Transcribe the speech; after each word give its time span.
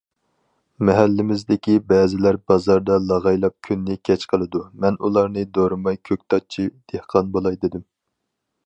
مەھەللىمىزدىكى 0.87 1.75
بەزىلەر 1.91 2.39
بازاردا 2.53 2.97
لاغايلاپ 3.11 3.57
كۈننى 3.69 3.99
كەچ 4.11 4.27
قىلىدۇ، 4.33 4.63
مەن 4.87 4.99
ئۇلارنى 5.05 5.45
دورىماي 5.59 6.03
كۆكتاتچى 6.11 6.69
دېھقان 6.73 7.33
بولاي 7.39 7.63
دېدىم. 7.67 7.89